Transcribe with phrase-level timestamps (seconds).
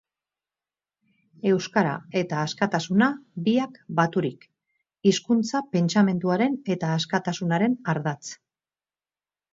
[1.49, 1.91] Euskara
[2.21, 3.09] eta askatasuna
[3.49, 4.47] biak baturik:
[5.11, 8.35] hizkuntza pentsamenduaren eta askatasunaren ardatz.